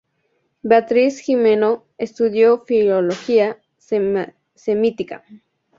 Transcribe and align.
Beatriz 0.63 1.19
Gimeno 1.21 1.85
estudió 1.99 2.63
Filología 2.65 3.59
semítica. 4.55 5.23